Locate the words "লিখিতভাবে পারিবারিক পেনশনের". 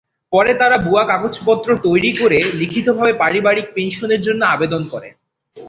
2.53-4.21